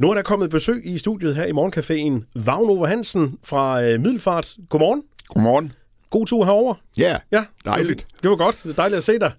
Nu 0.00 0.10
er 0.10 0.14
der 0.14 0.22
kommet 0.22 0.50
besøg 0.50 0.80
i 0.84 0.98
studiet 0.98 1.34
her 1.34 1.44
i 1.44 1.50
Morgencaféen. 1.50 2.42
Vagn 2.44 2.86
Hansen 2.86 3.38
fra 3.44 3.82
øh, 3.82 4.00
Middelfart. 4.00 4.56
Godmorgen. 4.68 5.02
Godmorgen. 5.28 5.72
God 6.10 6.26
tur 6.26 6.44
herover. 6.44 6.74
Ja, 6.96 7.16
Ja, 7.32 7.44
dejligt. 7.64 8.06
Det 8.22 8.30
var 8.30 8.36
godt. 8.36 8.60
Det 8.64 8.70
er 8.70 8.74
dejligt 8.74 8.96
at 8.96 9.04
se 9.04 9.18
dig. 9.18 9.32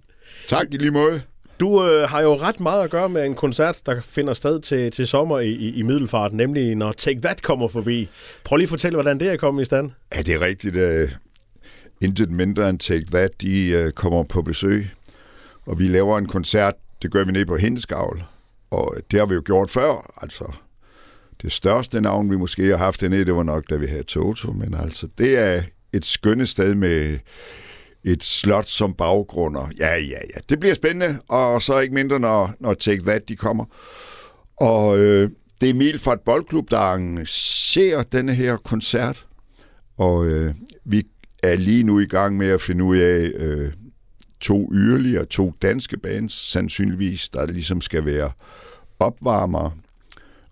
Tak 0.47 0.67
i 0.71 0.77
lige 0.77 0.91
måde. 0.91 1.21
Du 1.59 1.85
øh, 1.85 2.09
har 2.09 2.21
jo 2.21 2.35
ret 2.35 2.59
meget 2.59 2.83
at 2.83 2.89
gøre 2.89 3.09
med 3.09 3.25
en 3.25 3.35
koncert, 3.35 3.81
der 3.85 4.01
finder 4.01 4.33
sted 4.33 4.59
til, 4.59 4.91
til 4.91 5.07
sommer 5.07 5.39
i, 5.39 5.49
i, 5.49 5.73
i 5.73 5.81
Middelfart, 5.81 6.33
nemlig 6.33 6.75
når 6.75 6.91
Take 6.91 7.21
That 7.21 7.41
kommer 7.41 7.67
forbi. 7.67 8.09
Prøv 8.43 8.57
lige 8.57 8.65
at 8.65 8.69
fortælle, 8.69 8.95
hvordan 8.95 9.19
det 9.19 9.27
er 9.27 9.37
kommet 9.37 9.61
i 9.61 9.65
stand. 9.65 9.91
Ja, 10.15 10.21
det 10.21 10.33
er 10.33 10.41
rigtigt. 10.41 10.75
Uh, 10.75 11.09
intet 12.01 12.31
mindre 12.31 12.69
end 12.69 12.79
Take 12.79 13.05
That, 13.11 13.41
de 13.41 13.83
uh, 13.85 13.91
kommer 13.91 14.23
på 14.23 14.41
besøg, 14.41 14.89
og 15.65 15.79
vi 15.79 15.87
laver 15.87 16.17
en 16.17 16.27
koncert. 16.27 16.73
Det 17.01 17.11
gør 17.11 17.23
vi 17.23 17.31
nede 17.31 17.45
på 17.45 17.57
Hindeskavl, 17.57 18.23
og 18.71 18.95
det 19.11 19.19
har 19.19 19.25
vi 19.25 19.33
jo 19.33 19.41
gjort 19.45 19.69
før. 19.69 20.13
Altså, 20.21 20.53
det 21.41 21.51
største 21.51 22.01
navn, 22.01 22.31
vi 22.31 22.37
måske 22.37 22.63
har 22.63 22.77
haft 22.77 23.01
dernede, 23.01 23.25
det 23.25 23.35
var 23.35 23.43
nok, 23.43 23.69
da 23.69 23.75
vi 23.75 23.85
havde 23.85 24.03
Toto, 24.03 24.51
men 24.51 24.73
altså, 24.73 25.07
det 25.17 25.37
er 25.37 25.61
et 25.93 26.05
skønne 26.05 26.47
sted 26.47 26.75
med 26.75 27.19
et 28.03 28.23
slot 28.23 28.67
som 28.67 28.93
baggrund. 28.93 29.57
Ja, 29.79 29.95
ja, 29.95 30.19
ja. 30.35 30.39
Det 30.49 30.59
bliver 30.59 30.75
spændende, 30.75 31.19
og 31.27 31.61
så 31.61 31.79
ikke 31.79 31.93
mindre, 31.93 32.19
når, 32.19 32.53
når 32.59 32.73
Take 32.73 33.01
That 33.01 33.27
de 33.27 33.35
kommer. 33.35 33.65
Og 34.57 34.99
øh, 34.99 35.29
det 35.61 35.69
er 35.69 35.73
Emil 35.73 35.99
fra 35.99 36.13
et 36.13 36.19
boldklub, 36.25 36.71
der 36.71 36.77
arrangerer 36.77 38.03
denne 38.03 38.33
her 38.33 38.57
koncert. 38.57 39.25
Og 39.97 40.27
øh, 40.27 40.53
vi 40.85 41.03
er 41.43 41.55
lige 41.55 41.83
nu 41.83 41.99
i 41.99 42.05
gang 42.05 42.37
med 42.37 42.47
at 42.47 42.61
finde 42.61 42.83
ud 42.83 42.97
af 42.97 43.31
øh, 43.35 43.71
to 44.41 44.69
yderligere, 44.73 45.25
to 45.25 45.53
danske 45.61 45.99
bands, 45.99 46.51
sandsynligvis, 46.51 47.29
der 47.29 47.45
ligesom 47.45 47.81
skal 47.81 48.05
være 48.05 48.31
opvarmere. 48.99 49.71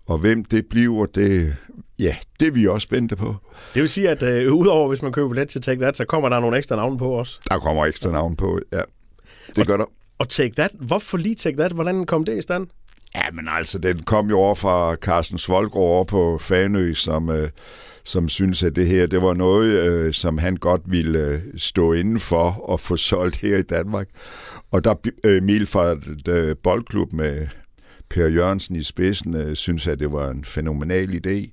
Og 0.06 0.18
hvem 0.18 0.44
det 0.44 0.66
bliver, 0.66 1.06
det, 1.06 1.56
ja, 1.98 2.16
det 2.40 2.48
er 2.48 2.52
vi 2.52 2.66
også 2.66 2.84
spændte 2.84 3.16
på. 3.16 3.36
Det 3.74 3.82
vil 3.82 3.88
sige, 3.88 4.10
at 4.10 4.22
øh, 4.22 4.52
udover 4.52 4.88
hvis 4.88 5.02
man 5.02 5.12
køber 5.12 5.28
billet 5.28 5.48
til 5.48 5.60
Take 5.60 5.80
That, 5.80 5.96
så 5.96 6.04
kommer 6.04 6.28
der 6.28 6.40
nogle 6.40 6.58
ekstra 6.58 6.76
navne 6.76 6.98
på 6.98 7.10
også. 7.10 7.40
Der 7.50 7.58
kommer 7.58 7.86
ekstra 7.86 8.10
navn 8.10 8.36
på, 8.36 8.60
ja. 8.72 8.82
Det 9.56 9.68
gør 9.68 9.76
der. 9.76 9.84
Og 10.18 10.28
Take 10.28 10.54
That, 10.54 10.70
hvorfor 10.74 11.18
lige 11.18 11.34
Take 11.34 11.56
That? 11.56 11.72
Hvordan 11.72 12.06
kom 12.06 12.24
det 12.24 12.38
i 12.38 12.40
stand? 12.40 12.66
Ja, 13.14 13.30
men 13.32 13.48
altså, 13.48 13.78
den 13.78 14.02
kom 14.02 14.28
jo 14.28 14.38
over 14.38 14.54
fra 14.54 14.94
Carsten 14.94 15.38
Svolgaard 15.38 15.76
over 15.76 16.04
på 16.04 16.38
Fanø, 16.40 16.94
som, 16.94 17.30
øh, 17.30 17.48
som 18.04 18.28
synes, 18.28 18.62
at 18.62 18.76
det 18.76 18.86
her, 18.86 19.06
det 19.06 19.22
var 19.22 19.34
noget, 19.34 19.90
øh, 19.90 20.14
som 20.14 20.38
han 20.38 20.56
godt 20.56 20.82
ville 20.84 21.18
øh, 21.18 21.40
stå 21.56 21.92
inden 21.92 22.20
for 22.20 22.50
og 22.50 22.80
få 22.80 22.96
solgt 22.96 23.36
her 23.36 23.56
i 23.56 23.62
Danmark. 23.62 24.08
Og 24.70 24.84
der 24.84 24.94
øh, 25.24 25.42
et 25.48 26.28
øh, 26.28 26.56
boldklub 26.62 27.12
med 27.12 27.46
Per 28.10 28.26
Jørgensen 28.26 28.76
i 28.76 28.82
spidsen, 28.82 29.34
øh, 29.34 29.56
synes, 29.56 29.86
at 29.86 29.98
det 29.98 30.12
var 30.12 30.30
en 30.30 30.44
fænomenal 30.44 31.20
idé. 31.26 31.50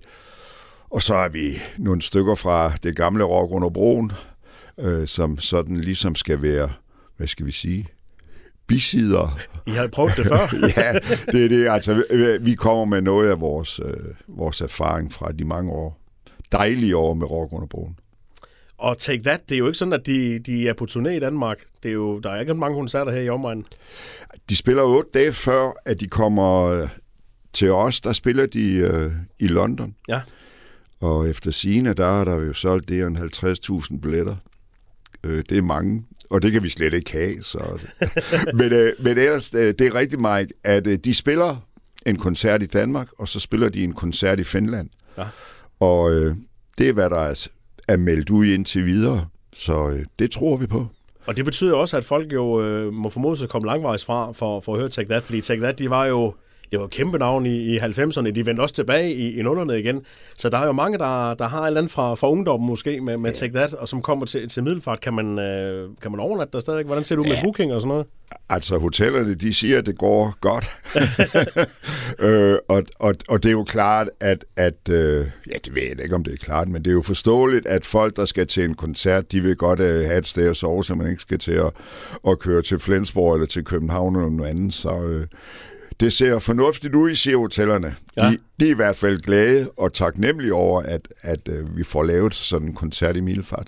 Og 0.89 1.03
så 1.03 1.15
er 1.15 1.29
vi 1.29 1.49
nogle 1.77 2.01
stykker 2.01 2.35
fra 2.35 2.71
det 2.83 2.95
gamle 2.95 3.23
Rock 3.23 3.51
under 3.51 3.69
broen, 3.69 4.11
øh, 4.79 5.07
som 5.07 5.37
sådan 5.37 5.75
ligesom 5.75 6.15
skal 6.15 6.41
være, 6.41 6.69
hvad 7.17 7.27
skal 7.27 7.45
vi 7.45 7.51
sige, 7.51 7.87
bisider. 8.67 9.39
I 9.65 9.71
har 9.71 9.87
prøvet 9.87 10.13
det 10.17 10.27
før. 10.27 10.55
ja, 10.77 10.93
det 11.31 11.45
er 11.45 11.49
det. 11.49 11.67
Altså, 11.67 12.03
vi 12.41 12.55
kommer 12.55 12.85
med 12.85 13.01
noget 13.01 13.29
af 13.29 13.39
vores, 13.39 13.79
øh, 13.85 14.37
vores 14.37 14.61
erfaring 14.61 15.13
fra 15.13 15.31
de 15.31 15.45
mange 15.45 15.71
år. 15.71 16.06
Dejlige 16.51 16.97
år 16.97 17.13
med 17.13 17.27
Rock 17.27 17.53
under 17.53 17.67
broen. 17.67 17.99
Og 18.77 18.97
Take 18.97 19.23
That, 19.23 19.49
det 19.49 19.55
er 19.55 19.59
jo 19.59 19.67
ikke 19.67 19.77
sådan, 19.77 19.93
at 19.93 20.05
de, 20.05 20.39
de 20.39 20.67
er 20.67 20.73
på 20.73 20.87
turné 20.89 21.09
i 21.09 21.19
Danmark. 21.19 21.57
Det 21.83 21.89
er 21.89 21.93
jo, 21.93 22.19
der 22.19 22.29
er 22.29 22.39
ikke 22.39 22.53
mange 22.53 22.77
koncerter 22.77 23.11
her 23.11 23.21
i 23.21 23.29
omegnen. 23.29 23.65
De 24.49 24.55
spiller 24.55 24.83
otte 24.83 25.09
dage 25.13 25.33
før, 25.33 25.71
at 25.85 25.99
de 25.99 26.07
kommer 26.07 26.63
øh, 26.63 26.89
til 27.53 27.71
os. 27.71 28.01
Der 28.01 28.13
spiller 28.13 28.45
de 28.45 28.73
øh, 28.73 29.11
i 29.39 29.47
London. 29.47 29.95
Ja. 30.07 30.21
Og 30.99 31.29
efter 31.29 31.51
sigende, 31.51 31.93
der 31.93 32.21
er 32.21 32.25
der 32.25 32.35
jo 32.35 32.53
solgt 32.53 32.89
det 32.89 33.03
en 33.03 33.17
50.000 33.17 33.99
billetter. 33.99 34.35
Øh, 35.23 35.43
det 35.49 35.57
er 35.57 35.61
mange, 35.61 36.05
og 36.29 36.41
det 36.41 36.51
kan 36.51 36.63
vi 36.63 36.69
slet 36.69 36.93
ikke 36.93 37.11
have. 37.11 37.43
Så. 37.43 37.79
men, 38.59 38.73
øh, 38.73 38.93
men 38.99 39.17
ellers, 39.17 39.53
øh, 39.53 39.73
det 39.79 39.81
er 39.81 39.95
rigtig 39.95 40.21
meget, 40.21 40.53
at 40.63 40.87
øh, 40.87 40.97
de 40.97 41.13
spiller 41.13 41.67
en 42.05 42.17
koncert 42.17 42.63
i 42.63 42.65
Danmark, 42.65 43.07
og 43.17 43.27
så 43.27 43.39
spiller 43.39 43.69
de 43.69 43.83
en 43.83 43.93
koncert 43.93 44.39
i 44.39 44.43
Finland. 44.43 44.89
Ja. 45.17 45.23
Og 45.79 46.11
øh, 46.11 46.35
det 46.77 46.89
er, 46.89 46.93
hvad 46.93 47.09
der 47.09 47.19
er, 47.19 47.47
er 47.87 47.97
meldt 47.97 48.29
ud 48.29 48.45
indtil 48.45 48.85
videre. 48.85 49.25
Så 49.55 49.89
øh, 49.89 50.05
det 50.19 50.31
tror 50.31 50.57
vi 50.57 50.67
på. 50.67 50.87
Og 51.25 51.37
det 51.37 51.45
betyder 51.45 51.75
også, 51.75 51.97
at 51.97 52.05
folk 52.05 52.33
jo 52.33 52.61
øh, 52.61 52.93
må 52.93 53.09
formodes 53.09 53.43
at 53.43 53.49
komme 53.49 53.65
langvejs 53.65 54.05
fra 54.05 54.31
for, 54.31 54.59
for 54.59 54.73
at 54.73 54.79
høre 54.79 54.89
Take 54.89 55.09
That, 55.09 55.23
fordi 55.23 55.41
Take 55.41 55.61
That, 55.61 55.79
de 55.79 55.89
var 55.89 56.05
jo 56.05 56.33
det 56.71 56.79
var 56.79 56.87
kæmpe 56.87 57.17
navn 57.17 57.45
i, 57.45 57.75
i 57.75 57.77
90'erne. 57.77 58.31
De 58.31 58.45
vendte 58.45 58.61
også 58.61 58.75
tilbage 58.75 59.13
i, 59.13 59.39
i 59.39 59.41
nullerne 59.41 59.79
igen. 59.79 60.01
Så 60.37 60.49
der 60.49 60.57
er 60.57 60.65
jo 60.65 60.71
mange, 60.71 60.97
der, 60.97 61.33
der 61.33 61.47
har 61.47 61.61
et 61.61 61.67
eller 61.67 61.81
andet 61.81 61.91
fra, 61.91 62.15
fra 62.15 62.31
ungdommen 62.31 62.69
måske 62.69 63.01
med, 63.01 63.17
med 63.17 63.33
Take 63.33 63.53
That, 63.53 63.73
og 63.73 63.87
som 63.87 64.01
kommer 64.01 64.25
til, 64.25 64.49
til 64.49 64.63
middelfart. 64.63 65.01
Kan 65.01 65.13
man, 65.13 65.39
øh, 65.39 65.89
kan 66.01 66.11
man 66.11 66.19
overnatte 66.19 66.51
der 66.53 66.59
stadig? 66.59 66.85
Hvordan 66.85 67.03
ser 67.03 67.17
ud 67.17 67.25
ja. 67.25 67.33
med 67.33 67.41
booking 67.43 67.73
og 67.73 67.81
sådan 67.81 67.89
noget? 67.89 68.05
Altså, 68.49 68.77
hotellerne, 68.77 69.33
de 69.33 69.53
siger, 69.53 69.77
at 69.77 69.85
det 69.85 69.97
går 69.97 70.35
godt. 70.39 70.65
øh, 72.27 72.57
og, 72.67 72.83
og, 72.99 73.15
og 73.29 73.43
det 73.43 73.49
er 73.49 73.53
jo 73.53 73.63
klart, 73.63 74.09
at, 74.19 74.45
at 74.55 74.89
øh, 74.89 75.25
ja, 75.47 75.57
det 75.65 75.75
ved 75.75 75.81
jeg 75.81 76.03
ikke, 76.03 76.15
om 76.15 76.23
det 76.23 76.33
er 76.33 76.37
klart, 76.37 76.67
men 76.67 76.83
det 76.83 76.89
er 76.89 76.93
jo 76.93 77.01
forståeligt, 77.01 77.65
at 77.65 77.85
folk, 77.85 78.15
der 78.15 78.25
skal 78.25 78.47
til 78.47 78.63
en 78.63 78.73
koncert, 78.73 79.31
de 79.31 79.41
vil 79.41 79.55
godt 79.55 79.79
øh, 79.79 80.05
have 80.05 80.17
et 80.17 80.27
sted 80.27 80.49
at 80.49 80.57
sove, 80.57 80.83
så 80.83 80.95
man 80.95 81.09
ikke 81.09 81.21
skal 81.21 81.39
til 81.39 81.51
at, 81.51 81.71
at 82.27 82.39
køre 82.39 82.61
til 82.61 82.79
Flensborg 82.79 83.33
eller 83.33 83.47
til 83.47 83.63
København 83.63 84.15
eller 84.15 84.29
noget 84.29 84.49
andet. 84.49 84.73
Så 84.73 85.01
øh, 85.01 85.27
det 85.99 86.13
ser 86.13 86.39
fornuftigt 86.39 86.95
ud, 86.95 87.15
siger 87.15 87.37
hotellerne. 87.37 87.95
Ja. 88.17 88.29
De, 88.29 88.37
de 88.59 88.65
er 88.65 88.71
i 88.71 88.75
hvert 88.75 88.95
fald 88.95 89.19
glade 89.21 89.69
og 89.77 89.93
taknemmelige 89.93 90.53
over, 90.53 90.81
at, 90.81 91.07
at 91.21 91.49
øh, 91.49 91.77
vi 91.77 91.83
får 91.83 92.03
lavet 92.03 92.33
sådan 92.33 92.67
en 92.67 92.73
koncert 92.73 93.17
i 93.17 93.21
Milfart. 93.21 93.67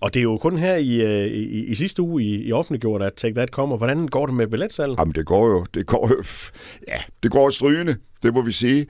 Og 0.00 0.14
det 0.14 0.20
er 0.20 0.24
jo 0.24 0.38
kun 0.38 0.58
her 0.58 0.74
i, 0.76 1.26
i, 1.28 1.64
i 1.66 1.74
sidste 1.74 2.02
uge 2.02 2.22
i, 2.22 2.48
i 2.48 2.52
offentliggjort, 2.52 3.02
at 3.02 3.12
Take 3.14 3.34
That 3.34 3.50
kommer. 3.50 3.76
Hvordan 3.76 4.08
går 4.08 4.26
det 4.26 4.34
med 4.34 4.46
billetsalget? 4.46 4.98
Jamen, 4.98 5.14
det 5.14 5.26
går 5.26 5.48
jo, 5.48 5.66
det 5.74 5.86
går 5.86 6.08
jo, 6.08 6.24
ja, 6.92 6.98
det 7.22 7.30
går 7.30 7.50
strygende, 7.50 7.96
det 8.22 8.34
må 8.34 8.42
vi 8.42 8.52
sige. 8.52 8.86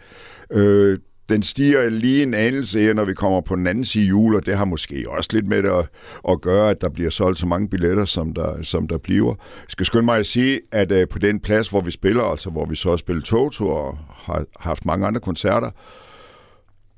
Øh, 0.52 0.98
den 1.30 1.42
stiger 1.42 1.88
lige 1.88 2.22
en 2.22 2.34
anelse 2.34 2.80
her, 2.80 2.94
når 2.94 3.04
vi 3.04 3.14
kommer 3.14 3.40
på 3.40 3.56
den 3.56 3.66
anden 3.66 3.84
side 3.84 4.06
jul, 4.06 4.34
og 4.34 4.46
det 4.46 4.56
har 4.56 4.64
måske 4.64 5.04
også 5.08 5.28
lidt 5.32 5.46
med 5.46 5.62
det 5.62 5.68
at, 5.68 5.88
at 6.28 6.40
gøre, 6.40 6.70
at 6.70 6.80
der 6.80 6.88
bliver 6.88 7.10
solgt 7.10 7.38
så 7.38 7.46
mange 7.46 7.68
billetter, 7.68 8.04
som 8.04 8.34
der, 8.34 8.62
som 8.62 8.88
der 8.88 8.98
bliver. 8.98 9.34
Jeg 9.36 9.66
skal 9.68 9.86
skynde 9.86 10.04
mig 10.04 10.18
at 10.18 10.26
sige, 10.26 10.60
at 10.72 10.92
uh, 10.92 11.08
på 11.10 11.18
den 11.18 11.40
plads, 11.40 11.68
hvor 11.68 11.80
vi 11.80 11.90
spiller, 11.90 12.22
altså 12.22 12.50
hvor 12.50 12.66
vi 12.66 12.76
så 12.76 12.90
har 12.90 12.96
spillet 12.96 13.24
Toto 13.24 13.68
og 13.68 13.98
har 14.10 14.44
haft 14.60 14.86
mange 14.86 15.06
andre 15.06 15.20
koncerter, 15.20 15.70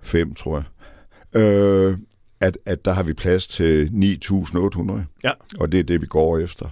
fem 0.03 0.35
tror 0.35 0.57
jeg, 0.57 1.43
øh, 1.43 1.99
at, 2.41 2.59
at 2.67 2.85
der 2.85 2.93
har 2.93 3.03
vi 3.03 3.13
plads 3.15 3.47
til 3.47 3.91
9.800, 4.27 5.01
ja. 5.25 5.33
og 5.61 5.73
det 5.73 5.81
er 5.81 5.85
det, 5.85 6.01
vi 6.01 6.07
går 6.07 6.39
efter. 6.39 6.67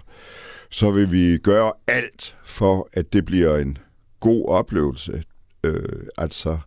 Så 0.71 0.91
vil 0.91 1.13
vi 1.13 1.39
gøre 1.39 1.73
alt 1.87 2.37
for, 2.45 2.89
at 2.93 3.13
det 3.13 3.25
bliver 3.25 3.57
en 3.57 3.79
god 4.21 4.49
oplevelse. 4.49 5.23
Øh, 5.65 6.03
altså, 6.19 6.59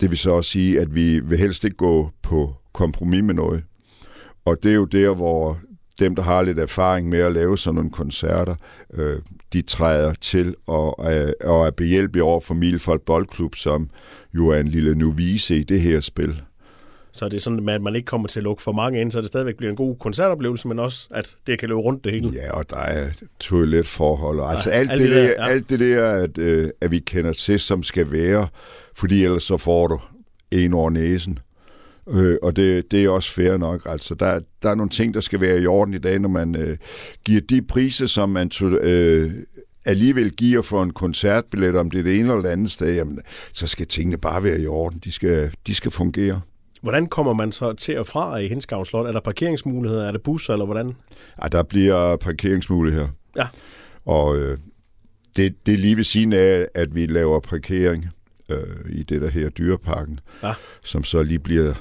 det 0.00 0.10
vil 0.10 0.18
så 0.18 0.30
også 0.30 0.50
sige, 0.50 0.80
at 0.80 0.94
vi 0.94 1.20
vil 1.20 1.38
helst 1.38 1.64
ikke 1.64 1.76
gå 1.76 2.10
på 2.22 2.54
kompromis 2.72 3.22
med 3.22 3.34
noget. 3.34 3.64
Og 4.44 4.62
det 4.62 4.70
er 4.70 4.74
jo 4.74 4.84
der, 4.84 5.14
hvor 5.14 5.58
dem, 5.98 6.14
der 6.14 6.22
har 6.22 6.42
lidt 6.42 6.58
erfaring 6.58 7.08
med 7.08 7.18
at 7.18 7.32
lave 7.32 7.58
sådan 7.58 7.74
nogle 7.74 7.90
koncerter, 7.90 8.54
øh, 8.94 9.20
de 9.52 9.62
træder 9.62 10.14
til 10.14 10.54
og, 10.66 11.14
øh, 11.14 11.32
og 11.44 11.66
er 11.66 11.70
behjælpelige 11.70 12.24
over 12.24 12.40
for 12.40 12.54
Milfold 12.54 13.00
Boldklub, 13.06 13.54
som 13.54 13.90
jo 14.34 14.48
er 14.48 14.60
en 14.60 14.68
lille 14.68 14.94
novice 14.94 15.56
i 15.56 15.62
det 15.62 15.80
her 15.80 16.00
spil. 16.00 16.42
Så 17.16 17.28
det 17.28 17.34
er 17.34 17.40
sådan, 17.40 17.68
at 17.68 17.82
man 17.82 17.96
ikke 17.96 18.06
kommer 18.06 18.28
til 18.28 18.40
at 18.40 18.44
lukke 18.44 18.62
for 18.62 18.72
mange 18.72 19.00
ind, 19.00 19.12
så 19.12 19.20
det 19.20 19.28
stadigvæk 19.28 19.56
bliver 19.56 19.70
en 19.70 19.76
god 19.76 19.96
koncertoplevelse, 19.96 20.68
men 20.68 20.78
også, 20.78 21.08
at 21.10 21.36
det 21.46 21.58
kan 21.58 21.68
løbe 21.68 21.80
rundt 21.80 22.04
det 22.04 22.12
hele. 22.12 22.30
Ja, 22.34 22.52
og 22.52 22.70
der 22.70 22.76
er 22.76 23.08
toiletforhold, 23.40 24.40
og 24.40 24.50
altså 24.50 24.70
alt, 24.70 24.90
alt, 24.90 25.00
det, 25.00 25.10
der, 25.10 25.16
der, 25.16 25.28
ja. 25.28 25.48
alt 25.48 25.70
det 25.70 25.80
der, 25.80 26.08
at, 26.08 26.38
øh, 26.38 26.70
at 26.80 26.90
vi 26.90 26.98
kender 26.98 27.32
til, 27.32 27.60
som 27.60 27.82
skal 27.82 28.12
være, 28.12 28.48
fordi 28.96 29.24
ellers 29.24 29.42
så 29.42 29.56
får 29.56 29.86
du 29.86 30.00
en 30.50 30.74
over 30.74 30.90
næsen. 30.90 31.38
Øh, 32.10 32.36
og 32.42 32.56
det, 32.56 32.90
det 32.90 33.04
er 33.04 33.08
også 33.08 33.32
fair 33.32 33.56
nok. 33.56 33.82
Altså, 33.86 34.14
der, 34.14 34.40
der 34.62 34.70
er 34.70 34.74
nogle 34.74 34.90
ting, 34.90 35.14
der 35.14 35.20
skal 35.20 35.40
være 35.40 35.60
i 35.60 35.66
orden 35.66 35.94
i 35.94 35.98
dag, 35.98 36.18
når 36.18 36.28
man 36.28 36.56
øh, 36.56 36.76
giver 37.24 37.40
de 37.40 37.62
priser, 37.62 38.06
som 38.06 38.28
man 38.28 38.50
øh, 38.62 39.32
alligevel 39.84 40.30
giver 40.30 40.62
for 40.62 40.82
en 40.82 40.92
koncertbillet, 40.92 41.76
om 41.76 41.90
det 41.90 41.98
er 41.98 42.02
det 42.02 42.18
ene 42.18 42.28
eller 42.28 42.42
det 42.42 42.48
andet 42.48 42.70
sted, 42.70 42.94
jamen, 42.94 43.18
så 43.52 43.66
skal 43.66 43.86
tingene 43.86 44.16
bare 44.16 44.42
være 44.42 44.60
i 44.60 44.66
orden. 44.66 45.00
De 45.04 45.12
skal, 45.12 45.50
de 45.66 45.74
skal 45.74 45.90
fungere. 45.90 46.40
Hvordan 46.84 47.06
kommer 47.06 47.32
man 47.32 47.52
så 47.52 47.72
til 47.72 47.98
og 47.98 48.06
fra 48.06 48.36
i 48.36 48.48
Hinskavn 48.48 48.86
Slot? 48.86 49.06
Er 49.06 49.12
der 49.12 49.20
parkeringsmuligheder? 49.20 50.06
Er 50.06 50.12
der 50.12 50.18
busser, 50.18 50.52
eller 50.52 50.64
hvordan? 50.64 50.92
Ja, 51.42 51.48
der 51.48 51.62
bliver 51.62 52.16
parkeringsmuligheder. 52.16 53.08
Ja. 53.36 53.46
Og 54.06 54.36
øh, 54.36 54.58
det, 55.36 55.66
det 55.66 55.74
er 55.74 55.78
lige 55.78 55.96
ved 55.96 56.04
siden 56.04 56.32
af, 56.32 56.66
at 56.74 56.94
vi 56.94 57.06
laver 57.06 57.40
parkering 57.40 58.06
øh, 58.50 58.58
i 58.88 59.02
det 59.02 59.22
der 59.22 59.28
her 59.28 59.48
dyreparken, 59.48 60.20
ja. 60.42 60.52
som 60.84 61.04
så 61.04 61.22
lige 61.22 61.38
bliver 61.38 61.74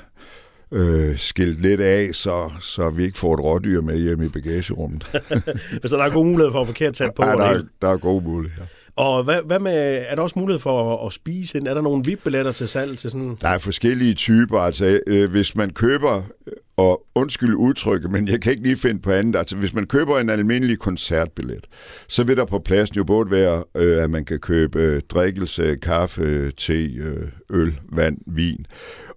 øh, 0.71 1.17
skilt 1.17 1.61
lidt 1.61 1.81
af, 1.81 2.09
så, 2.15 2.51
så 2.59 2.89
vi 2.89 3.03
ikke 3.03 3.17
får 3.17 3.33
et 3.33 3.39
rådyr 3.39 3.81
med 3.81 3.99
hjem 3.99 4.21
i 4.21 4.29
bagagerummet. 4.29 5.03
så 5.85 5.97
der 5.97 6.03
er 6.03 6.09
gode 6.09 6.25
muligheder 6.25 6.51
for 6.51 6.61
at 6.61 6.67
parkere 6.67 6.91
tæt 6.91 7.11
på? 7.15 7.25
Ja, 7.25 7.31
der, 7.31 7.43
er, 7.43 7.61
der 7.81 7.89
er 7.89 7.97
gode 7.97 8.23
muligheder. 8.23 8.65
Og 8.95 9.23
hvad, 9.23 9.41
hvad 9.45 9.59
med, 9.59 10.05
er 10.07 10.15
der 10.15 10.21
også 10.21 10.39
mulighed 10.39 10.59
for 10.59 10.93
at, 10.93 11.07
at 11.07 11.13
spise? 11.13 11.57
Er 11.57 11.73
der 11.73 11.81
nogle 11.81 12.03
VIP-billetter 12.05 12.51
til 12.51 12.67
salg 12.67 12.97
til 12.97 13.11
sådan? 13.11 13.37
Der 13.41 13.49
er 13.49 13.57
forskellige 13.57 14.13
typer. 14.13 14.59
Altså, 14.59 14.99
øh, 15.07 15.31
hvis 15.31 15.55
man 15.55 15.69
køber, 15.69 16.23
øh, 16.47 16.53
og 16.77 17.05
undskyld 17.15 17.55
udtrykket, 17.55 18.11
men 18.11 18.27
jeg 18.27 18.41
kan 18.41 18.51
ikke 18.51 18.63
lige 18.63 18.77
finde 18.77 19.01
på 19.01 19.11
andet. 19.11 19.35
Altså, 19.35 19.55
hvis 19.55 19.73
man 19.73 19.85
køber 19.85 20.19
en 20.19 20.29
almindelig 20.29 20.79
koncertbillet, 20.79 21.67
så 22.07 22.23
vil 22.23 22.37
der 22.37 22.45
på 22.45 22.59
pladsen 22.59 22.95
jo 22.95 23.03
både 23.03 23.31
være, 23.31 23.63
øh, 23.75 24.03
at 24.03 24.09
man 24.09 24.25
kan 24.25 24.39
købe 24.39 24.79
øh, 24.79 25.01
drikkelse, 25.09 25.75
kaffe, 25.75 26.51
te, 26.51 26.83
øh, 26.83 27.27
øl, 27.49 27.79
vand, 27.91 28.17
vin. 28.27 28.65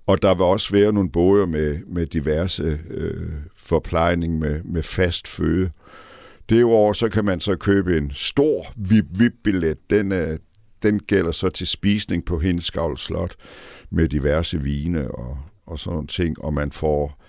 Og 0.06 0.22
der 0.22 0.34
vil 0.34 0.44
også 0.44 0.72
være 0.72 0.92
nogle 0.92 1.10
boder 1.10 1.46
med, 1.46 1.78
med 1.86 2.06
diverse 2.06 2.78
øh, 2.90 3.28
forplejning 3.56 4.38
med, 4.38 4.60
med 4.64 4.82
fast 4.82 5.28
føde. 5.28 5.70
Derudover 6.48 6.92
så 6.92 7.08
kan 7.08 7.24
man 7.24 7.40
så 7.40 7.56
købe 7.56 7.96
en 7.96 8.12
stor 8.14 8.72
VIP-billet. 8.76 9.90
Den, 9.90 10.12
er, 10.12 10.36
den 10.82 10.98
gælder 10.98 11.32
så 11.32 11.48
til 11.48 11.66
spisning 11.66 12.24
på 12.24 12.38
Hindskavl 12.38 12.98
Slot 12.98 13.34
med 13.90 14.08
diverse 14.08 14.62
vine 14.62 15.10
og, 15.10 15.38
og 15.66 15.78
sådan 15.78 15.94
nogle 15.94 16.06
ting, 16.06 16.44
og 16.44 16.54
man 16.54 16.72
får 16.72 17.22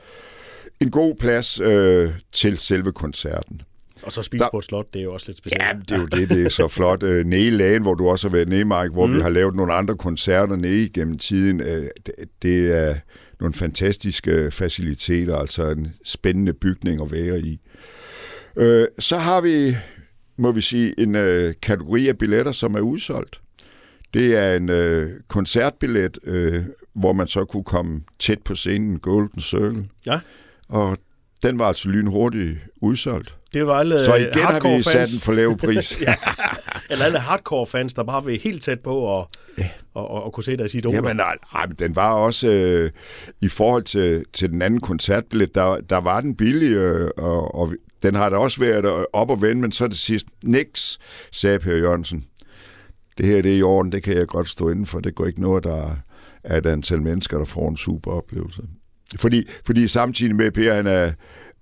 en 0.82 0.92
god 0.92 1.16
plads 1.16 1.60
øh, 1.60 2.12
til 2.32 2.58
selve 2.58 2.92
koncerten. 2.92 3.62
Og 4.04 4.12
så 4.12 4.22
spise 4.22 4.44
der, 4.44 4.50
på 4.52 4.58
et 4.58 4.64
slot, 4.64 4.94
det 4.94 5.00
er 5.00 5.04
jo 5.04 5.14
også 5.14 5.26
lidt 5.28 5.38
specielt. 5.38 5.64
Ja, 5.64 5.74
det 5.80 5.92
er 5.92 5.98
jo 6.00 6.06
det, 6.06 6.30
det 6.30 6.46
er 6.46 6.50
så 6.50 6.68
flot. 6.68 7.04
Øh, 7.04 7.26
nede 7.26 7.48
i 7.48 7.50
Lagen, 7.50 7.82
hvor 7.82 7.94
du 7.94 8.10
også 8.10 8.30
har 8.30 8.36
været 8.36 8.50
nede, 8.50 8.66
Mike, 8.66 8.90
hvor 8.94 9.06
mm. 9.06 9.16
vi 9.16 9.22
har 9.22 9.30
lavet 9.30 9.56
nogle 9.56 9.74
andre 9.74 9.96
koncerter 9.96 10.56
nede 10.56 10.84
igennem 10.84 11.18
tiden. 11.18 11.62
Øh, 11.62 11.88
det, 12.06 12.14
det 12.42 12.78
er 12.78 12.96
nogle 13.40 13.54
fantastiske 13.54 14.52
faciliteter, 14.52 15.36
altså 15.36 15.70
en 15.70 15.94
spændende 16.06 16.54
bygning 16.54 17.02
at 17.02 17.12
være 17.12 17.40
i. 17.40 17.60
Øh, 18.58 18.88
så 19.00 19.18
har 19.18 19.42
vi, 19.42 19.76
må 20.38 20.52
vi 20.52 20.62
sige, 20.62 21.00
en 21.00 21.16
øh, 21.16 21.54
kategori 21.62 22.08
af 22.08 22.18
billetter, 22.18 22.52
som 22.52 22.76
er 22.76 22.80
udsolgt. 22.80 23.42
Det 24.14 24.36
er 24.38 24.56
en 24.56 24.70
øh, 24.70 25.10
koncertbillet, 25.28 26.18
øh, 26.24 26.64
hvor 26.96 27.14
man 27.14 27.28
så 27.28 27.46
kunne 27.46 27.64
komme 27.64 28.02
tæt 28.20 28.40
på 28.46 28.56
scenen, 28.56 29.00
Golden 29.00 29.42
Circle. 29.42 29.86
Ja. 30.06 30.20
Og 30.70 30.98
den 31.44 31.60
var 31.60 31.66
altså 31.66 31.90
lynhurtigt 31.90 32.58
udsolgt. 32.82 33.36
Det 33.54 33.68
var 33.68 33.74
alle 33.80 34.06
Så 34.06 34.16
igen 34.16 34.34
har 34.34 34.78
vi 34.78 34.84
sat 34.84 34.94
fans. 34.94 35.12
den 35.12 35.22
for 35.22 35.34
lav 35.34 35.58
pris. 35.66 36.02
ja. 36.02 36.16
Eller 36.90 37.06
alle 37.06 37.20
hardcore-fans, 37.20 37.94
der 37.94 38.04
bare 38.04 38.26
vil 38.26 38.40
helt 38.44 38.64
tæt 38.64 38.80
på 38.80 38.96
og, 38.98 39.30
ja. 39.60 39.70
og, 39.94 40.12
og, 40.12 40.24
og 40.24 40.34
kunne 40.34 40.44
se 40.44 40.58
deres 40.58 40.74
idoler. 40.76 40.96
Jamen, 40.96 41.16
nej, 41.16 41.36
nej, 41.54 41.66
den 41.66 41.96
var 41.96 42.14
også, 42.14 42.48
øh, 42.48 42.92
i 43.42 43.48
forhold 43.48 43.84
til, 43.84 44.26
til 44.34 44.50
den 44.50 44.62
anden 44.62 44.80
koncertbillet, 44.82 45.56
der, 45.56 45.78
der 45.90 45.98
var 45.98 46.22
den 46.22 46.36
billig, 46.36 46.72
øh, 46.72 47.10
og, 47.18 47.56
og 47.56 47.74
den 48.04 48.16
har 48.16 48.30
da 48.30 48.36
også 48.36 48.60
været 48.60 49.06
op 49.14 49.30
og 49.30 49.42
vende, 49.42 49.62
men 49.62 49.72
så 49.72 49.88
det 49.88 49.98
sidst, 49.98 50.28
niks, 50.44 51.00
sagde 51.32 51.60
Per 51.60 51.76
Jørgensen. 51.76 52.26
Det 53.18 53.26
her 53.26 53.42
det 53.42 53.54
er 53.54 53.58
i 53.58 53.62
orden, 53.62 53.92
det 53.92 54.04
kan 54.04 54.18
jeg 54.18 54.28
godt 54.28 54.50
stå 54.50 54.70
inden 54.70 54.86
for. 54.86 55.00
Det 55.00 55.16
går 55.16 55.26
ikke 55.26 55.42
noget, 55.42 55.64
der 55.64 55.96
er 56.44 56.58
et 56.58 56.66
antal 56.66 57.02
mennesker, 57.02 57.38
der 57.38 57.46
får 57.46 57.70
en 57.70 57.78
super 57.78 58.12
oplevelse. 58.12 58.62
Fordi, 59.16 59.48
fordi 59.66 59.88
samtidig 59.88 60.36
med, 60.36 60.52
Per 60.52 60.74
han 60.74 60.88
er, 60.88 61.12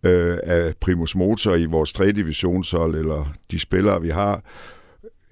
øh, 0.03 0.37
er 0.43 0.71
primus 0.81 1.15
motor 1.15 1.55
i 1.55 1.65
vores 1.65 1.93
3. 1.93 2.11
divisionshold, 2.11 2.95
eller 2.95 3.33
de 3.51 3.59
spillere, 3.59 4.01
vi 4.01 4.09
har, 4.09 4.43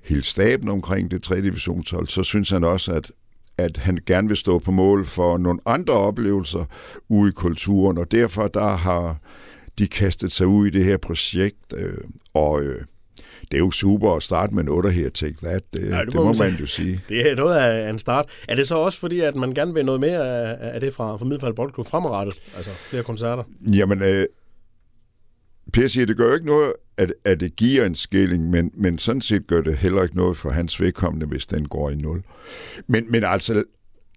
hele 0.03 0.23
staben 0.23 0.69
omkring 0.69 1.11
det 1.11 1.23
3. 1.23 1.41
divisionshold, 1.41 2.07
så 2.07 2.23
synes 2.23 2.49
han 2.49 2.63
også, 2.63 2.91
at 2.91 3.11
at 3.57 3.77
han 3.77 3.99
gerne 4.05 4.27
vil 4.27 4.37
stå 4.37 4.59
på 4.59 4.71
mål 4.71 5.05
for 5.05 5.37
nogle 5.37 5.59
andre 5.65 5.93
oplevelser 5.93 6.65
ude 7.09 7.29
i 7.29 7.33
kulturen, 7.33 7.97
og 7.97 8.11
derfor 8.11 8.47
der 8.47 8.69
har 8.69 9.17
de 9.77 9.87
kastet 9.87 10.31
sig 10.31 10.47
ud 10.47 10.67
i 10.67 10.69
det 10.69 10.85
her 10.85 10.97
projekt, 10.97 11.73
øh, 11.77 11.97
og 12.33 12.63
øh, 12.63 12.81
det 13.51 13.57
er 13.57 13.59
jo 13.59 13.71
super 13.71 14.15
at 14.15 14.23
starte 14.23 14.55
med 14.55 14.63
en 14.63 14.69
8 14.69 14.89
her, 14.89 15.09
take 15.09 15.35
that. 15.43 15.61
Det, 15.73 15.89
ja, 15.89 15.99
det, 15.99 16.07
det 16.07 16.15
må 16.15 16.33
man, 16.33 16.55
jo 16.59 16.65
sige. 16.65 17.01
Det 17.09 17.31
er 17.31 17.35
noget 17.35 17.57
af 17.57 17.89
en 17.89 17.99
start. 17.99 18.29
Er 18.47 18.55
det 18.55 18.67
så 18.67 18.75
også 18.75 18.99
fordi, 18.99 19.19
at 19.19 19.35
man 19.35 19.53
gerne 19.53 19.73
vil 19.73 19.85
noget 19.85 20.01
mere 20.01 20.57
af 20.59 20.79
det 20.81 20.93
fra, 20.93 21.17
fra 21.17 21.25
Middelfald 21.25 21.53
Boldklub 21.53 21.87
fremadrettet? 21.87 22.35
Altså 22.55 22.71
flere 22.71 23.03
koncerter? 23.03 23.43
Jamen, 23.73 24.03
øh, 24.03 24.25
Per 25.73 25.87
siger, 25.87 26.05
det 26.05 26.17
gør 26.17 26.27
jo 26.27 26.33
ikke 26.33 26.45
noget, 26.45 26.73
at, 26.97 27.13
at 27.25 27.39
det 27.39 27.55
giver 27.55 27.85
en 27.85 27.95
skilling, 27.95 28.49
men, 28.49 28.71
men 28.73 28.97
sådan 28.97 29.21
set 29.21 29.47
gør 29.47 29.61
det 29.61 29.77
heller 29.77 30.03
ikke 30.03 30.15
noget 30.15 30.37
for 30.37 30.49
hans 30.49 30.81
vedkommende, 30.81 31.25
hvis 31.25 31.45
den 31.45 31.67
går 31.67 31.89
i 31.89 31.95
nul. 31.95 32.23
Men, 32.87 33.11
men 33.11 33.23
altså, 33.23 33.63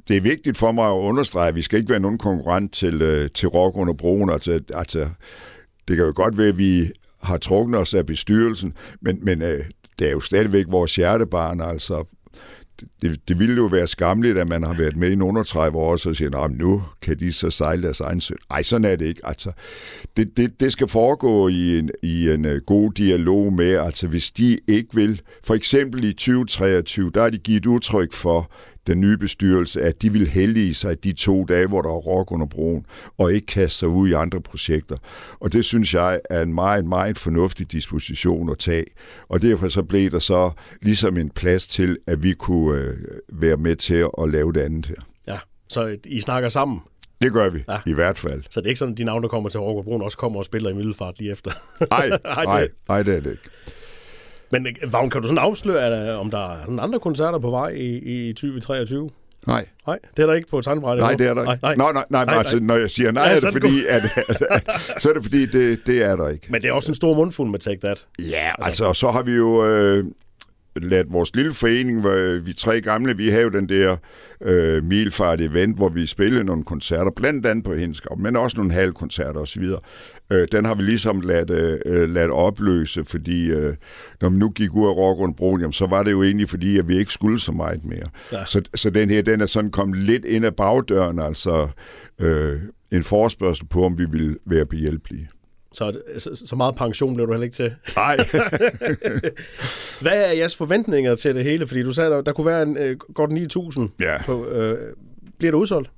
det 0.08 0.17
er 0.17 0.20
vigtigt 0.20 0.56
for 0.56 0.73
mig 0.73 0.87
at 0.87 0.99
understrege, 0.99 1.49
at 1.49 1.56
vi 1.56 1.62
skal 1.62 1.79
ikke 1.79 1.91
være 1.91 2.00
nogen 2.00 2.19
konkurrent 2.19 2.73
til, 2.73 3.03
øh, 3.03 3.31
til 3.31 3.49
rock 3.49 3.76
under 3.76 3.94
broen. 3.94 4.31
Altså, 4.31 4.61
altså, 4.75 5.08
det 5.88 5.97
kan 5.97 6.06
jo 6.06 6.12
godt 6.17 6.38
være, 6.38 6.49
at 6.49 6.58
vi 6.58 6.87
har 7.23 7.38
trukket 7.38 7.79
os 7.79 7.94
af 7.94 8.06
bestyrelsen, 8.06 8.75
men, 9.00 9.19
men 9.23 9.43
øh, 9.43 9.64
det 9.99 10.06
er 10.06 10.12
jo 10.12 10.20
stadigvæk 10.20 10.64
vores 10.69 10.97
hjertebarn. 10.97 11.61
Altså, 11.61 12.05
det, 13.03 13.29
det 13.29 13.38
ville 13.38 13.56
jo 13.56 13.67
være 13.67 13.87
skamligt, 13.87 14.38
at 14.38 14.49
man 14.49 14.62
har 14.62 14.75
været 14.75 14.97
med 14.97 15.11
i 15.11 15.14
nogle 15.14 15.44
30 15.44 15.79
år, 15.79 15.93
og 15.93 16.00
så 16.00 16.14
siger, 16.14 16.38
at 16.38 16.50
nu 16.50 16.82
kan 17.02 17.19
de 17.19 17.32
så 17.32 17.50
sejle 17.50 17.82
deres 17.82 18.00
egen 18.00 18.20
søn. 18.20 18.37
Ej, 18.50 18.62
sådan 18.62 18.85
er 18.85 18.97
det 18.97 19.06
ikke. 19.06 19.20
Altså, 19.25 19.52
det, 20.17 20.37
det, 20.37 20.61
det 20.61 20.73
skal 20.73 20.88
foregå 20.88 21.49
i 21.49 21.79
en, 21.79 21.91
i 22.02 22.31
en 22.31 22.44
uh, 22.44 22.56
god 22.67 22.93
dialog 22.93 23.52
med, 23.52 23.73
altså 23.73 24.09
hvis 24.09 24.31
de 24.31 24.59
ikke 24.69 24.94
vil, 24.94 25.23
for 25.44 25.55
eksempel 25.55 26.05
i 26.05 26.12
2023, 26.12 27.11
der 27.14 27.23
er 27.23 27.31
de 27.31 27.38
givet 27.38 27.67
udtryk 27.67 28.12
for, 28.12 28.50
den 28.87 29.00
nye 29.00 29.17
bestyrelse, 29.17 29.83
at 29.83 30.03
de 30.03 30.12
vil 30.12 30.27
heldige 30.27 30.75
sig 30.75 31.05
de 31.05 31.12
to 31.12 31.44
dage, 31.44 31.67
hvor 31.67 31.83
der 31.83 31.88
er 31.88 31.94
rock 31.94 32.33
under 32.33 32.47
broen, 32.47 32.87
og 33.19 33.33
ikke 33.33 33.47
kaste 33.47 33.79
sig 33.79 33.88
ud 33.88 34.09
i 34.09 34.12
andre 34.12 34.41
projekter. 34.41 34.97
Og 35.41 35.53
det 35.53 35.65
synes 35.65 35.94
jeg 35.94 36.21
er 36.31 36.43
en 36.43 36.55
meget, 36.55 36.85
meget 36.85 37.19
fornuftig 37.19 37.73
disposition 37.73 38.50
at 38.50 38.59
tage. 38.59 38.85
Og 39.29 39.43
derfor 39.43 39.69
så 39.69 39.83
blev 39.83 40.11
der 40.11 40.19
så 40.19 40.50
ligesom 40.83 41.17
en 41.17 41.31
plads 41.31 41.69
til, 41.69 41.99
at 42.06 42.23
vi 42.23 42.33
kunne 42.33 42.81
øh, 42.81 42.97
være 43.33 43.56
med 43.56 43.77
til 43.77 44.06
at 44.23 44.31
lave 44.31 44.53
det 44.53 44.61
andet 44.61 44.87
her. 44.87 45.03
Ja, 45.29 45.38
så 45.69 45.97
I 46.05 46.21
snakker 46.21 46.49
sammen? 46.49 46.81
Det 47.23 47.33
gør 47.33 47.50
vi, 47.50 47.65
ja. 47.69 47.79
i 47.87 47.93
hvert 47.93 48.19
fald. 48.19 48.43
Så 48.50 48.61
det 48.61 48.67
er 48.67 48.69
ikke 48.69 48.79
sådan, 48.79 48.93
at 48.93 48.99
de 48.99 49.05
navne, 49.05 49.23
der 49.23 49.29
kommer 49.29 49.49
til 49.49 49.61
Rock 49.61 49.85
Broen, 49.85 50.03
også 50.03 50.19
kommer 50.19 50.38
og 50.38 50.44
spiller 50.44 50.71
i 50.71 50.73
Middelfart 50.73 51.19
lige 51.19 51.31
efter? 51.31 51.50
Nej, 51.91 52.09
nej, 52.44 52.69
nej, 52.88 53.03
det 53.03 53.17
er 53.17 53.21
det 53.21 53.31
ikke. 53.31 53.43
Men 54.50 54.66
øh, 54.66 54.93
Vagn, 54.93 55.10
kan 55.10 55.22
du 55.22 55.28
sådan 55.28 55.38
afsløre, 55.38 56.16
om 56.19 56.31
der 56.31 56.52
er 56.52 56.60
sådan 56.60 56.81
andre 56.81 57.00
koncerter 57.00 57.38
på 57.38 57.50
vej 57.50 57.69
i, 57.69 58.28
i 58.28 58.32
2023? 58.32 59.10
Nej. 59.46 59.66
Nej, 59.87 59.98
det 60.16 60.22
er 60.22 60.26
der 60.26 60.34
ikke 60.34 60.48
på 60.48 60.60
tegnbrættet. 60.60 61.02
Nej, 61.02 61.14
det 61.14 61.26
er 61.26 61.34
der 61.34 61.40
ikke. 61.40 61.62
Nej, 61.62 61.75
nej, 61.76 61.93
nej, 61.93 62.04
nej, 62.10 62.25
nej, 62.25 62.34
altså, 62.34 62.60
når 62.60 62.76
jeg 62.76 62.90
siger 62.90 63.12
nej, 63.12 63.25
nej 63.25 63.37
er 63.37 63.40
det 63.40 63.52
fordi, 63.52 63.87
at, 63.94 64.02
så 65.02 65.08
er 65.08 65.12
det 65.12 65.22
fordi, 65.22 65.46
det, 65.46 65.87
det 65.87 66.04
er 66.04 66.16
der 66.16 66.28
ikke. 66.28 66.46
Men 66.50 66.62
det 66.62 66.69
er 66.69 66.72
også 66.72 66.90
en 66.90 66.94
stor 66.94 67.14
mundfuld 67.14 67.50
med 67.50 67.58
Take 67.58 67.81
That. 67.81 68.06
Ja, 68.19 68.52
altså, 68.58 68.84
altså 68.84 69.00
så 69.00 69.10
har 69.10 69.22
vi 69.22 69.32
jo 69.32 69.66
øh, 69.66 70.04
ladt 70.82 71.12
vores 71.12 71.37
lille 71.37 71.52
forening, 71.52 72.00
hvor 72.00 72.40
vi 72.40 72.52
tre 72.52 72.81
gamle, 72.81 73.17
vi 73.17 73.28
havde 73.28 73.52
den 73.52 73.69
der 73.69 73.96
øh, 74.40 74.84
milfart 74.84 75.40
event, 75.40 75.76
hvor 75.76 75.88
vi 75.88 76.06
spillede 76.06 76.45
nogle 76.45 76.64
koncerter, 76.64 77.11
blandt 77.16 77.47
andet 77.47 77.64
på 77.64 77.75
Henskab, 77.75 78.18
men 78.18 78.37
også 78.37 78.56
nogle 78.56 78.73
halvkoncerter 78.73 79.40
osv. 79.40 79.64
Øh, 80.33 80.49
den 80.52 80.64
har 80.64 80.75
vi 80.75 80.83
ligesom 80.83 81.21
ladt, 81.21 81.50
øh, 81.87 82.11
ladt 82.11 82.30
opløse, 82.30 83.04
fordi 83.04 83.50
øh, 83.50 83.75
når 84.21 84.28
man 84.28 84.38
nu 84.38 84.50
gik 84.50 84.75
ud 84.75 84.87
af 84.87 84.97
Rock 84.97 85.37
broen, 85.37 85.61
jamen, 85.61 85.73
så 85.73 85.87
var 85.87 86.02
det 86.02 86.11
jo 86.11 86.23
egentlig 86.23 86.49
fordi, 86.49 86.78
at 86.78 86.88
vi 86.88 86.99
ikke 86.99 87.12
skulle 87.12 87.40
så 87.40 87.52
meget 87.52 87.85
mere. 87.85 88.09
Ja. 88.33 88.45
Så, 88.45 88.62
så 88.75 88.90
den 88.90 89.11
her, 89.11 89.23
den 89.23 89.40
er 89.40 89.47
sådan 89.47 89.71
kommet 89.71 89.99
lidt 89.99 90.25
ind 90.25 90.45
ad 90.45 90.52
bagdøren, 90.52 91.18
altså 91.18 91.68
øh, 92.21 92.52
en 92.92 93.04
forespørgsel 93.04 93.66
på, 93.66 93.85
om 93.85 93.99
vi 93.99 94.06
vil 94.11 94.37
være 94.47 94.66
behjælpelige. 94.66 95.28
Så, 95.76 96.00
så, 96.18 96.42
så 96.47 96.56
meget 96.56 96.75
pension 96.75 97.14
blev 97.14 97.26
du 97.26 97.33
heller 97.33 97.45
ikke 97.45 97.56
til. 97.56 97.75
Nej. 97.97 98.16
Hvad 100.00 100.30
er 100.30 100.33
jeres 100.33 100.56
forventninger 100.56 101.14
til 101.14 101.35
det 101.35 101.45
hele? 101.45 101.66
Fordi 101.66 101.83
du 101.83 101.92
sagde, 101.92 102.11
der, 102.11 102.21
der 102.21 102.33
kunne 102.33 102.47
være 102.47 102.62
en, 102.62 102.76
øh, 102.76 102.97
godt 103.14 103.33
9.000. 103.33 103.88
Ja. 104.00 104.23
På, 104.26 104.47
øh, 104.47 104.92
bliver 105.38 105.52
det 105.52 105.59
udsolgt? 105.59 105.90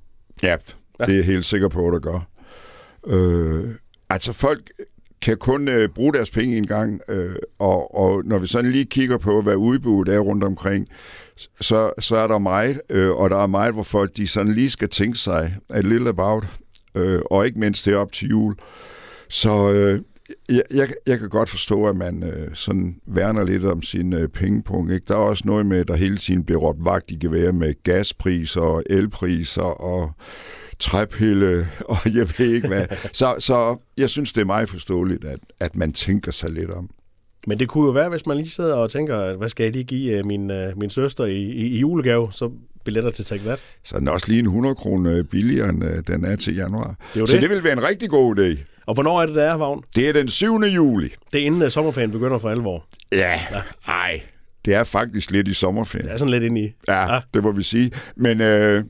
Ja, 0.43 0.55
det 0.99 1.09
er 1.09 1.13
jeg 1.13 1.25
helt 1.25 1.45
sikker 1.45 1.67
på, 1.67 1.87
at 1.87 1.93
det 1.93 2.01
gør. 2.01 2.27
Øh, 3.07 3.69
altså 4.09 4.33
folk 4.33 4.71
kan 5.21 5.37
kun 5.37 5.67
øh, 5.67 5.89
bruge 5.89 6.13
deres 6.13 6.29
penge 6.29 6.57
en 6.57 6.67
gang, 6.67 7.01
øh, 7.07 7.35
og, 7.59 7.95
og 7.95 8.25
når 8.25 8.39
vi 8.39 8.47
sådan 8.47 8.71
lige 8.71 8.85
kigger 8.85 9.17
på, 9.17 9.41
hvad 9.41 9.55
udbuddet 9.55 10.15
er 10.15 10.19
rundt 10.19 10.43
omkring, 10.43 10.87
så, 11.61 11.91
så 11.99 12.15
er 12.15 12.27
der 12.27 12.39
meget, 12.39 12.81
øh, 12.89 13.11
og 13.11 13.29
der 13.29 13.37
er 13.37 13.47
meget, 13.47 13.73
hvor 13.73 13.83
folk 13.83 14.17
de 14.17 14.27
sådan 14.27 14.53
lige 14.53 14.69
skal 14.69 14.89
tænke 14.89 15.17
sig 15.17 15.55
a 15.69 15.81
little 15.81 16.09
about, 16.09 16.45
øh, 16.95 17.21
og 17.31 17.45
ikke 17.45 17.59
mindst 17.59 17.85
det 17.85 17.95
op 17.95 18.11
til 18.11 18.29
jul. 18.29 18.55
Så 19.29 19.71
øh, 19.71 20.01
jeg, 20.49 20.63
jeg, 20.73 20.87
jeg 21.07 21.19
kan 21.19 21.29
godt 21.29 21.49
forstå, 21.49 21.85
at 21.85 21.95
man 21.95 22.23
øh, 22.23 22.47
sådan 22.53 22.95
værner 23.07 23.43
lidt 23.43 23.65
om 23.65 23.81
sin 23.81 24.13
øh, 24.13 24.27
pengepunkt. 24.27 24.91
Ikke? 24.91 25.05
Der 25.07 25.13
er 25.13 25.19
også 25.19 25.43
noget 25.45 25.65
med, 25.65 25.79
at 25.79 25.87
der 25.87 25.95
hele 25.95 26.17
tiden 26.17 26.43
bliver 26.43 26.59
råbt 26.59 26.85
vagt 26.85 27.11
i 27.11 27.15
gevær 27.15 27.51
med 27.51 27.73
gaspriser 27.83 28.61
og 28.61 28.83
elpriser 28.89 29.61
og 29.61 30.11
træpille, 30.79 31.67
og 31.93 31.97
jeg 32.05 32.27
ved 32.37 32.53
ikke 32.53 32.67
hvad. 32.67 32.85
Så, 33.13 33.35
så 33.39 33.77
jeg 33.97 34.09
synes, 34.09 34.33
det 34.33 34.41
er 34.41 34.45
meget 34.45 34.69
forståeligt, 34.69 35.25
at, 35.25 35.39
at 35.59 35.75
man 35.75 35.93
tænker 35.93 36.31
sig 36.31 36.49
lidt 36.49 36.71
om. 36.71 36.89
Men 37.47 37.59
det 37.59 37.67
kunne 37.67 37.85
jo 37.85 37.91
være, 37.91 38.09
hvis 38.09 38.25
man 38.25 38.37
lige 38.37 38.49
sidder 38.49 38.75
og 38.75 38.91
tænker, 38.91 39.35
hvad 39.35 39.49
skal 39.49 39.63
jeg 39.63 39.73
lige 39.73 39.83
give 39.83 40.17
øh, 40.17 40.25
min, 40.25 40.51
øh, 40.51 40.77
min 40.77 40.89
søster 40.89 41.25
i, 41.25 41.37
i, 41.37 41.67
i 41.67 41.79
julegave, 41.79 42.27
så 42.31 42.51
billetter 42.85 43.11
til 43.11 43.25
Take 43.25 43.43
That. 43.43 43.59
Så 43.83 43.99
den 43.99 44.07
er 44.07 44.11
også 44.11 44.27
lige 44.27 44.39
en 44.39 44.45
100 44.45 44.75
kroner 44.75 45.23
billigere, 45.23 45.69
end 45.69 45.83
øh, 45.83 46.03
den 46.07 46.25
er 46.25 46.35
til 46.35 46.55
januar. 46.55 46.95
Det 47.13 47.21
er 47.21 47.25
så 47.25 47.33
det. 47.33 47.41
det 47.41 47.49
vil 47.49 47.63
være 47.63 47.73
en 47.73 47.83
rigtig 47.83 48.09
god 48.09 48.39
idé. 48.39 48.57
Og 48.89 48.93
hvornår 48.93 49.21
er 49.21 49.25
det, 49.25 49.35
der 49.35 49.43
er, 49.43 49.53
Vagn? 49.53 49.81
Det 49.95 50.09
er 50.09 50.13
den 50.13 50.27
7. 50.27 50.59
juli. 50.63 51.09
Det 51.33 51.41
er 51.41 51.45
inden 51.45 51.69
sommerferien 51.71 52.11
begynder 52.11 52.37
for 52.39 52.49
alvor. 52.49 52.85
Ja, 53.11 53.39
ja. 53.51 53.61
ej. 53.87 54.21
det 54.65 54.73
er 54.73 54.83
faktisk 54.83 55.31
lidt 55.31 55.47
i 55.47 55.53
sommerferien. 55.53 56.07
Det 56.07 56.13
er 56.13 56.17
sådan 56.17 56.31
lidt 56.31 56.43
inde 56.43 56.61
i. 56.61 56.71
Ja, 56.87 57.13
Ja. 57.13 57.19
det 57.33 57.43
må 57.43 57.51
vi 57.51 57.63
sige. 57.63 57.91
Men 58.15 58.41
øh, 58.41 58.83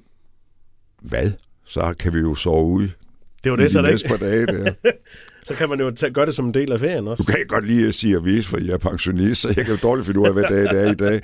hvad? 1.01 1.31
Så 1.65 1.93
kan 1.99 2.13
vi 2.13 2.19
jo 2.19 2.35
sove 2.35 2.65
ude 2.65 2.91
Det 3.43 3.51
var 3.51 3.55
det, 3.57 3.71
så, 3.71 3.81
de 3.81 3.87
det 3.87 3.93
ikke? 3.93 4.07
par 4.09 4.17
dage 4.17 4.45
der. 4.45 4.71
så 5.47 5.53
kan 5.53 5.69
man 5.69 5.79
jo 5.79 5.91
tage, 5.91 6.13
gøre 6.13 6.25
det 6.25 6.35
som 6.35 6.45
en 6.45 6.53
del 6.53 6.71
af 6.71 6.79
ferien 6.79 7.05
Du 7.05 7.11
også. 7.11 7.23
kan 7.23 7.35
godt 7.47 7.65
lide 7.67 7.87
at 7.87 7.93
sige 7.95 8.15
avis, 8.15 8.47
for 8.47 8.57
jeg 8.57 8.73
er 8.73 8.77
pensionist, 8.77 9.41
så 9.41 9.47
jeg 9.55 9.65
kan 9.65 9.73
jo 9.73 9.79
dårligt 9.83 10.05
finde 10.05 10.19
ud 10.19 10.27
af, 10.27 10.33
hvad 10.33 10.43
dag 10.43 10.61
det 10.61 10.83
er 10.87 10.91
i 10.91 10.95
dag. 10.95 11.21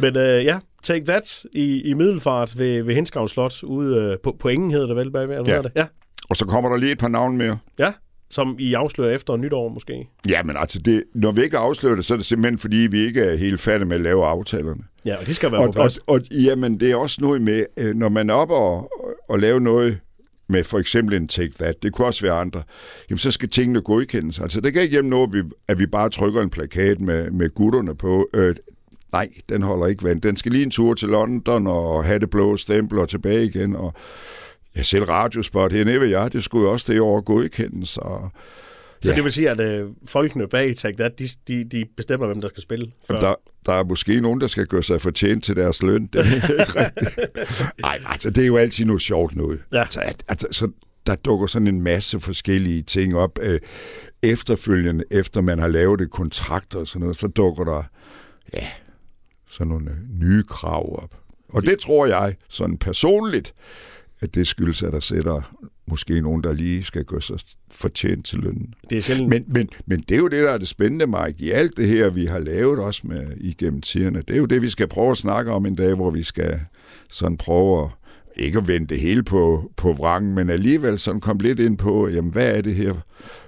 Men 0.00 0.16
øh, 0.16 0.44
ja, 0.44 0.58
Take 0.82 1.04
That 1.04 1.44
i, 1.52 1.82
i 1.90 1.94
Middelfart 1.94 2.58
ved, 2.58 2.82
ved 2.82 2.94
Hinskavn 2.94 3.28
Slot, 3.28 3.62
ude 3.62 3.96
øh, 3.96 4.16
på, 4.22 4.36
på 4.40 4.48
Ingen 4.48 4.70
hedder 4.70 4.86
det 4.86 4.96
vel 4.96 5.10
bagved, 5.10 5.34
eller 5.34 5.44
hvad 5.44 5.54
Ja. 5.54 5.56
hedder 5.62 5.68
det? 5.68 5.78
Ja. 5.80 5.86
Og 6.30 6.36
så 6.36 6.44
kommer 6.46 6.70
der 6.70 6.76
lige 6.76 6.92
et 6.92 6.98
par 6.98 7.08
navne 7.08 7.38
mere. 7.38 7.58
ja, 7.78 7.92
som 8.32 8.56
I 8.58 8.74
afslører 8.74 9.14
efter 9.14 9.36
nytår 9.36 9.68
måske. 9.68 10.08
Ja, 10.28 10.42
men 10.42 10.56
altså, 10.56 10.78
det, 10.78 11.04
når 11.14 11.32
vi 11.32 11.42
ikke 11.42 11.58
afslører 11.58 11.94
det, 11.94 12.04
så 12.04 12.14
er 12.14 12.16
det 12.16 12.26
simpelthen, 12.26 12.58
fordi 12.58 12.76
vi 12.76 12.98
ikke 12.98 13.20
er 13.20 13.36
helt 13.36 13.60
færdige 13.60 13.86
med 13.88 13.96
at 13.96 14.02
lave 14.02 14.26
aftalerne. 14.26 14.82
Ja, 15.04 15.16
og 15.16 15.26
de 15.26 15.34
skal 15.34 15.52
være 15.52 15.60
Og, 15.60 15.64
på 15.64 15.68
og, 15.68 15.74
plads. 15.74 15.96
og 15.96 16.20
jamen, 16.30 16.80
det 16.80 16.90
er 16.90 16.96
også 16.96 17.16
noget 17.20 17.42
med, 17.42 17.64
øh, 17.78 17.94
når 17.96 18.08
man 18.08 18.30
er 18.30 18.34
oppe 18.34 18.54
og, 18.54 18.90
og 19.28 19.38
lave 19.38 19.60
noget 19.60 19.98
med 20.48 20.64
for 20.64 20.78
eksempel 20.78 21.14
en 21.16 21.28
Take 21.28 21.52
That, 21.60 21.82
det 21.82 21.92
kunne 21.92 22.06
også 22.06 22.22
være 22.22 22.32
andre, 22.34 22.62
jamen 23.10 23.18
så 23.18 23.30
skal 23.30 23.48
tingene 23.48 23.80
godkendes. 23.80 24.40
Altså, 24.40 24.60
det 24.60 24.72
kan 24.72 24.82
ikke 24.82 24.92
hjemme 24.92 25.10
noget, 25.10 25.28
at 25.28 25.32
vi, 25.34 25.42
at 25.68 25.78
vi 25.78 25.86
bare 25.86 26.10
trykker 26.10 26.42
en 26.42 26.50
plakat 26.50 27.00
med, 27.00 27.30
med 27.30 27.54
gutterne 27.54 27.94
på. 27.96 28.28
Øh, 28.34 28.54
nej, 29.12 29.28
den 29.48 29.62
holder 29.62 29.86
ikke 29.86 30.04
vand. 30.04 30.22
Den 30.22 30.36
skal 30.36 30.52
lige 30.52 30.64
en 30.64 30.70
tur 30.70 30.94
til 30.94 31.08
London 31.08 31.66
og 31.66 32.04
have 32.04 32.18
det 32.18 32.30
blå 32.30 32.56
stempel 32.56 32.98
og 32.98 33.08
tilbage 33.08 33.44
igen. 33.44 33.76
Og 33.76 33.92
ja, 34.76 34.82
selv 34.82 35.04
radiospot 35.04 35.72
her 35.72 35.84
ved 35.84 36.08
jeg, 36.08 36.32
det 36.32 36.44
skulle 36.44 36.64
jo 36.66 36.72
også 36.72 36.92
det 36.92 37.00
år 37.00 37.20
godkendes. 37.20 37.96
Og, 37.96 38.30
Så 39.02 39.10
ja. 39.10 39.16
det 39.16 39.24
vil 39.24 39.32
sige, 39.32 39.50
at 39.50 39.60
øh, 39.60 39.88
folkene 40.06 40.48
bag 40.48 40.76
Take 40.76 40.96
That, 40.96 41.18
de, 41.18 41.28
de, 41.48 41.64
de 41.64 41.84
bestemmer, 41.96 42.26
hvem 42.26 42.40
der 42.40 42.48
skal 42.48 42.62
spille. 42.62 42.90
Før. 43.06 43.20
Der, 43.20 43.34
der 43.66 43.72
er 43.72 43.84
måske 43.84 44.20
nogen, 44.20 44.40
der 44.40 44.46
skal 44.46 44.66
gøre 44.66 44.82
sig 44.82 45.00
fortjent 45.00 45.44
til 45.44 45.56
deres 45.56 45.82
løn. 45.82 46.06
Det 46.06 46.20
er 46.20 46.34
ikke 46.34 46.80
rigtigt. 46.80 47.18
Ej, 47.84 48.00
altså, 48.06 48.30
det 48.30 48.42
er 48.42 48.46
jo 48.46 48.56
altid 48.56 48.84
noget 48.84 49.02
sjovt 49.02 49.36
noget. 49.36 49.60
Ja. 49.72 49.80
Altså, 49.80 50.00
at, 50.00 50.22
altså, 50.28 50.46
så 50.50 50.68
der 51.06 51.14
dukker 51.14 51.46
sådan 51.46 51.68
en 51.68 51.82
masse 51.82 52.20
forskellige 52.20 52.82
ting 52.82 53.16
op. 53.16 53.38
Øh, 53.42 53.60
efterfølgende, 54.22 55.04
efter 55.10 55.40
man 55.40 55.58
har 55.58 55.68
lavet 55.68 56.00
et 56.00 56.10
kontrakt 56.10 56.74
og 56.74 56.86
sådan 56.86 57.00
noget, 57.00 57.18
så 57.18 57.26
dukker 57.26 57.64
der, 57.64 57.82
ja, 58.54 58.66
sådan 59.48 59.68
nogle 59.68 59.90
øh, 59.90 59.96
nye 60.20 60.42
krav 60.42 61.02
op. 61.02 61.16
Og 61.48 61.66
det 61.66 61.78
tror 61.78 62.06
jeg, 62.06 62.34
sådan 62.48 62.78
personligt, 62.78 63.54
at 64.22 64.34
det 64.34 64.46
skyldes, 64.46 64.82
at 64.82 64.92
der 64.92 65.00
sætter 65.00 65.56
måske 65.86 66.20
nogen, 66.20 66.44
der 66.44 66.52
lige 66.52 66.84
skal 66.84 67.04
gøre 67.04 67.22
sig 67.22 67.36
fortjent 67.70 68.26
til 68.26 68.38
lønnen. 68.38 68.74
Det 68.90 68.98
er 68.98 69.02
sjældent. 69.02 69.28
Men, 69.28 69.44
men, 69.48 69.68
men 69.86 70.00
det 70.08 70.14
er 70.14 70.18
jo 70.18 70.28
det, 70.28 70.42
der 70.42 70.50
er 70.50 70.58
det 70.58 70.68
spændende, 70.68 71.06
Mike, 71.06 71.44
i 71.44 71.50
alt 71.50 71.76
det 71.76 71.88
her, 71.88 72.10
vi 72.10 72.24
har 72.24 72.38
lavet 72.38 72.78
også 72.78 73.00
med, 73.04 73.26
igennem 73.36 73.80
tiderne. 73.80 74.22
Det 74.28 74.34
er 74.34 74.38
jo 74.38 74.46
det, 74.46 74.62
vi 74.62 74.70
skal 74.70 74.88
prøve 74.88 75.10
at 75.10 75.16
snakke 75.16 75.50
om 75.52 75.66
en 75.66 75.74
dag, 75.74 75.94
hvor 75.94 76.10
vi 76.10 76.22
skal 76.22 76.60
sådan 77.10 77.36
prøve 77.36 77.84
at, 77.84 77.88
ikke 78.36 78.58
at 78.58 78.68
vende 78.68 78.86
det 78.86 79.00
hele 79.00 79.22
på, 79.22 79.70
på 79.76 79.92
vrangen, 79.92 80.34
men 80.34 80.50
alligevel 80.50 80.98
sådan 80.98 81.20
komme 81.20 81.42
lidt 81.42 81.60
ind 81.60 81.78
på, 81.78 82.08
jamen, 82.08 82.32
hvad 82.32 82.56
er 82.56 82.60
det 82.60 82.74
her 82.74 82.94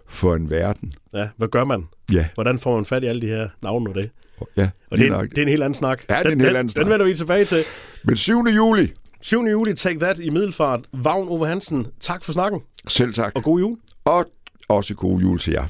for 0.08 0.34
en 0.34 0.50
verden? 0.50 0.92
Ja, 1.14 1.28
hvad 1.36 1.48
gør 1.48 1.64
man? 1.64 1.84
Ja, 2.12 2.28
Hvordan 2.34 2.58
får 2.58 2.76
man 2.76 2.84
fat 2.84 3.02
i 3.02 3.06
alle 3.06 3.22
de 3.22 3.26
her 3.26 3.48
navne 3.62 3.90
og 3.90 3.94
det? 3.94 4.10
ja 4.56 4.70
Og 4.90 4.98
det 4.98 5.04
er, 5.04 5.06
en, 5.06 5.12
nok. 5.12 5.30
det 5.30 5.38
er 5.38 5.42
en 5.42 5.48
helt 5.48 5.62
anden 5.62 5.74
snak. 5.74 6.02
Ja, 6.10 6.18
det 6.18 6.26
er 6.26 6.30
en 6.30 6.32
den, 6.32 6.40
helt 6.40 6.48
den, 6.48 6.56
anden 6.56 6.68
snak. 6.68 6.84
Den 6.84 6.92
vender 6.92 7.06
vi 7.06 7.14
tilbage 7.14 7.44
til. 7.44 7.64
Men 8.04 8.16
7. 8.16 8.44
juli, 8.56 8.92
7. 9.22 9.46
juli, 9.46 9.74
Take 9.74 9.98
That 10.00 10.18
i 10.18 10.30
Middelfart. 10.30 10.80
Vagn 10.92 11.28
Ove 11.28 11.46
Hansen, 11.46 11.86
tak 12.00 12.24
for 12.24 12.32
snakken, 12.32 12.60
selv 12.88 13.14
tak. 13.14 13.32
og 13.36 13.42
god 13.42 13.58
jul. 13.60 13.76
Og 14.04 14.26
også 14.68 14.94
god 14.94 15.20
jul 15.20 15.38
til 15.38 15.52
jer. 15.52 15.66